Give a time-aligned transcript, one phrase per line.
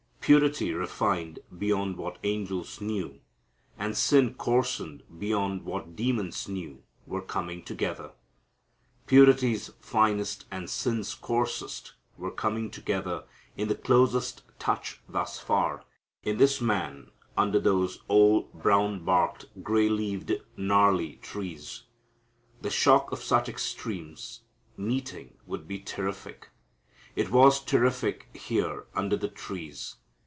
[0.23, 3.19] Purity refined beyond what angels knew,
[3.77, 8.11] and sin coarsened beyond what demons knew were coming together.
[9.07, 13.23] Purity's finest and sin's coarsest were coming together
[13.57, 15.83] in the closest touch thus far,
[16.23, 21.85] in this Man under those old brown barked gray leaved, gnarly trees.
[22.61, 24.41] The shock of such extremes
[24.77, 26.49] meeting would be terrific.
[27.17, 29.95] It was terrific here under the trees.